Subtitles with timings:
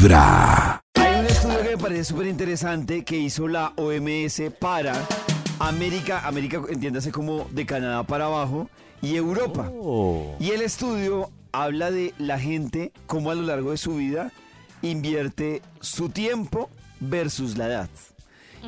[0.00, 0.80] Vibra.
[0.94, 4.94] Hay un estudio que me parece súper interesante que hizo la OMS para
[5.58, 8.70] América, América entiéndase como de Canadá para abajo,
[9.02, 9.70] y Europa.
[10.40, 14.32] Y el estudio habla de la gente, cómo a lo largo de su vida
[14.80, 17.90] invierte su tiempo versus la edad.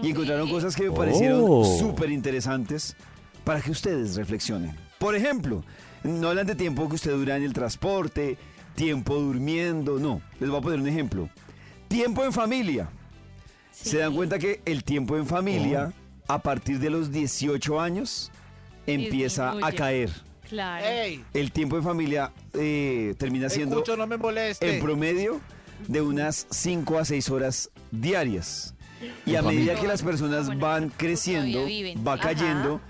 [0.03, 1.65] Y encontraron cosas que me parecieron Oh.
[1.79, 2.95] súper interesantes
[3.43, 4.77] para que ustedes reflexionen.
[4.99, 5.65] Por ejemplo,
[6.05, 8.37] no hablan de tiempo que usted dura en el transporte,
[8.75, 10.21] tiempo durmiendo, no.
[10.41, 11.29] Les voy a poner un ejemplo.
[11.89, 12.89] Tiempo en familia.
[13.71, 15.93] Se dan cuenta que el tiempo en familia,
[16.29, 18.31] a partir de los 18 años,
[18.87, 20.11] empieza a caer.
[20.49, 20.85] Claro.
[20.87, 21.25] ¡Ey!
[21.33, 24.77] El tiempo en familia eh, termina siendo Escucho, no me moleste.
[24.77, 25.41] en promedio
[25.89, 28.75] de unas 5 a 6 horas diarias.
[29.27, 31.61] Y a medida que las personas Bueno, van creciendo,
[32.07, 32.23] va Ajá.
[32.29, 32.81] cayendo.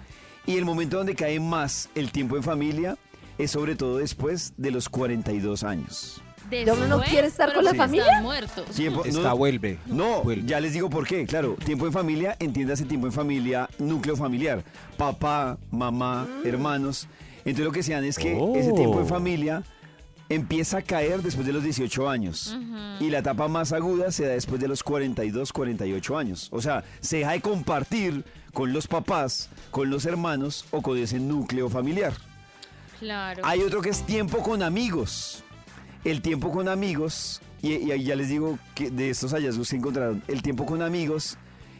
[0.44, 2.98] Y el momento donde cae más el tiempo en familia
[3.38, 6.20] es sobre todo después de los 42 años.
[6.50, 8.20] Uno no quiere estar con la familia?
[8.20, 8.66] muertos.
[8.76, 9.78] Tiempo, Está, no, vuelve.
[9.86, 10.46] no, vuelve.
[10.46, 11.24] ya les digo por qué.
[11.26, 14.62] Claro, tiempo en familia, entiéndase tiempo en familia, núcleo familiar.
[14.98, 17.08] Papá, mamá, hermanos.
[17.46, 18.54] Entonces lo que se dan es que Oh.
[18.54, 19.62] ese tiempo en familia
[20.28, 22.54] empieza a caer después de los 18 años.
[23.00, 26.48] Y la etapa más aguda se da después de los 42, 48 años.
[26.52, 31.18] O sea, se deja de compartir con los papás, con los hermanos o con ese
[31.18, 32.12] núcleo familiar.
[33.02, 33.42] Claro.
[33.44, 35.42] Hay otro que es tiempo con amigos.
[36.04, 39.76] El tiempo con amigos, y, y ahí ya les digo que de estos hallazgos se
[39.76, 41.36] encontraron, el tiempo con amigos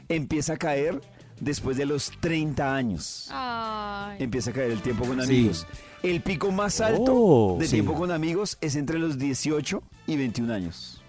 [0.09, 1.01] empieza a caer
[1.41, 3.29] después de los 30 años.
[3.33, 4.17] Ay.
[4.21, 5.25] Empieza a caer el tiempo con Sí.
[5.25, 5.67] amigos.
[6.03, 7.73] El pico más alto Oh, de sí.
[7.77, 11.03] tiempo con amigos es entre los 18 y 21 años.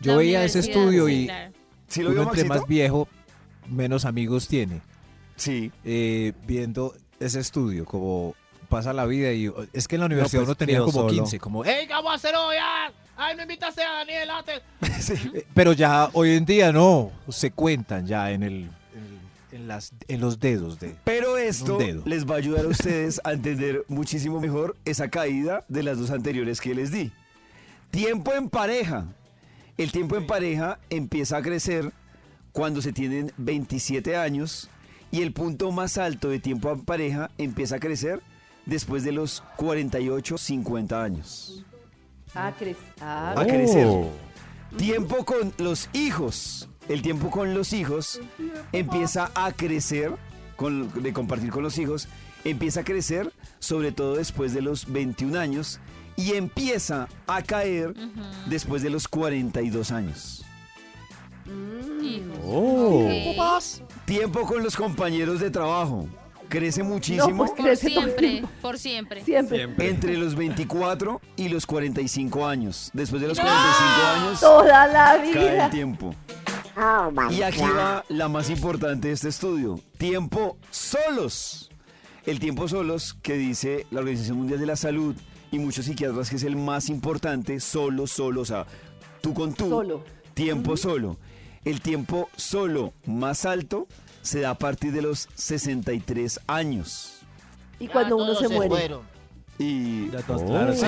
[0.00, 1.52] Yo La veía ese estudio sí, y claro.
[1.88, 3.08] ¿Sí lo uno entre más viejo,
[3.68, 4.80] menos amigos tiene.
[5.36, 5.70] Sí.
[5.84, 8.34] Eh, viendo ese estudio, como
[8.70, 11.08] pasa la vida y es que en la universidad pues, uno tenía como solo.
[11.12, 12.56] 15, como, "Eh", ¡Ey, ¿qué vamos a hacer hoy?
[12.58, 12.90] ah?
[13.18, 14.62] ¡Ay, no invitaste a Daniel antes!
[15.00, 15.14] sí.
[15.34, 19.20] eh, pero ya hoy en día no, se cuentan ya en el, en,
[19.58, 20.96] en las, en los dedos de...
[21.04, 22.02] Pero esto dedo.
[22.06, 26.10] les va a ayudar a ustedes a entender muchísimo mejor esa caída de las dos
[26.10, 27.12] anteriores que les di.
[27.90, 29.04] Tiempo en pareja.
[29.76, 31.92] El tiempo en pareja empieza a crecer
[32.52, 34.68] cuando se tienen 27 años
[35.10, 38.22] y el punto más alto de tiempo en pareja empieza a crecer
[38.70, 41.64] después de los 48, 50 años.
[42.34, 43.86] Ah, cres- ah, A crecer.
[43.88, 44.08] Oh.
[44.76, 46.68] Tiempo con los hijos.
[46.88, 48.20] El tiempo con los hijos
[48.72, 50.12] empieza a crecer,
[50.56, 52.08] con, de compartir con los hijos,
[52.44, 55.78] empieza a crecer sobre todo después de los 21 años
[56.16, 57.94] y empieza a caer
[58.46, 60.44] después de los 42 años.
[62.02, 62.38] Hijos.
[62.44, 63.08] Oh.
[64.04, 66.06] Tiempo con los compañeros de trabajo.
[66.50, 69.24] Crece No, muchísimo pues Por crece el siempre, por siempre.
[69.24, 69.88] Siempre.
[69.88, 72.90] entre los 24 y los 45 años.
[72.92, 75.70] Después de los 45 años Toda la cae el vida.
[75.70, 76.14] tiempo.
[77.30, 79.78] Y aquí va la más importante de este estudio.
[79.96, 81.70] Tiempo solos.
[82.26, 85.14] El tiempo solos que dice la Organización Mundial de la Salud
[85.52, 88.66] y muchos psiquiatras que es el más importante, solo, solo, o sea,
[89.20, 89.68] tú con tú.
[89.68, 90.04] Solo.
[90.34, 91.16] Tiempo solo.
[91.64, 93.86] El tiempo solo más alto
[94.22, 97.20] se da a partir de los 63 años.
[97.78, 98.68] Y cuando Ya uno se muere.
[98.70, 99.02] fueron.
[99.58, 100.46] Y Ya todos, Oh.
[100.46, 100.86] claro, sí.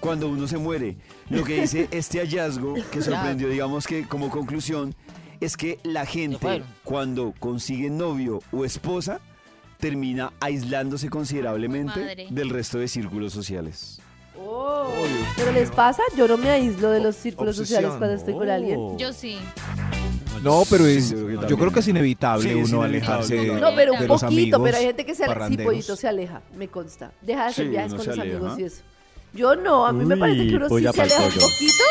[0.00, 0.96] Cuando uno se muere.
[1.28, 4.94] Lo que dice este hallazgo, que sorprendió, digamos que como conclusión,
[5.40, 9.20] es que la gente cuando consigue novio o esposa,
[9.78, 14.00] termina aislándose considerablemente del resto de círculos sociales.
[14.38, 14.86] Oh,
[15.36, 16.02] ¿Pero les pasa?
[16.16, 17.82] Yo no me aíslo de los círculos Obsesión.
[17.82, 18.98] sociales cuando estoy con alguien.
[18.98, 19.38] Yo sí.
[20.42, 21.58] No, pero es, yo creo que yo también.
[21.60, 23.18] creo que es inevitable Sí, es uno inevitable.
[23.38, 24.26] alejarse No, pero un de los poquito,
[24.56, 25.48] amigos pero hay gente que se aleja.
[25.48, 27.12] Sí, pollito se aleja, me consta.
[27.22, 28.36] Deja de hacer Sí, viajes con los aleja.
[28.36, 28.82] amigos y eso.
[29.32, 31.84] Yo no, a mí me parece que uno sí se aleja un poquito,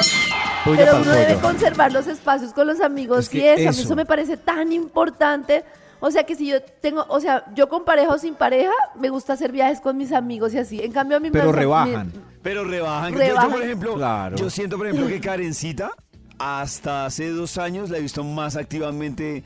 [0.65, 3.71] Polla pero uno debe conservar los espacios con los amigos Es que y eso, a
[3.71, 3.95] mí eso.
[3.95, 5.63] me parece tan importante.
[5.99, 9.09] O sea que si yo tengo, o sea, yo con pareja o sin pareja, me
[9.09, 10.79] gusta hacer viajes con mis amigos y así.
[10.81, 12.11] En cambio a mí Pero me rebajan.
[12.43, 13.13] Pero rebajan.
[13.13, 13.51] Yo- Yo, Rebajan.
[13.51, 14.35] por ejemplo, Claro.
[14.37, 15.91] yo siento, por ejemplo, que Karencita,
[16.37, 19.43] hasta hace dos años la he visto más activamente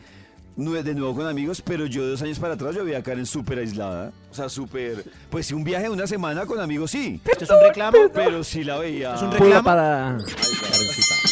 [0.59, 3.59] de nuevo con amigos, pero yo dos años para atrás yo veía a Karen súper
[3.59, 4.11] aislada.
[4.29, 5.05] O sea, súper...
[5.29, 7.21] Pues sí, un viaje de una semana con amigos, sí.
[7.25, 7.97] ¿Esto es un reclamo?
[8.13, 9.15] Pero sí la veía...
[9.15, 9.63] Es un reclamo.
[9.63, 10.17] para...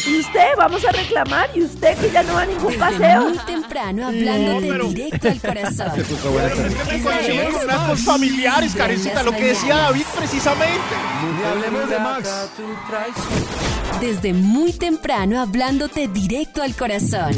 [0.07, 0.47] ¿Y usted?
[0.57, 1.50] Vamos a reclamar.
[1.53, 3.21] ¿Y usted que ya no va a ningún Desde paseo?
[3.29, 5.91] muy temprano hablándote directo al corazón.
[7.51, 10.95] Con actos familiares, Karencita, lo que decía David precisamente.
[11.45, 12.50] Hablemos de Max.
[14.00, 17.35] Desde muy temprano hablándote directo al corazón.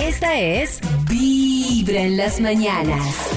[0.00, 0.78] Esta es
[1.08, 3.35] Vibra en las mañanas.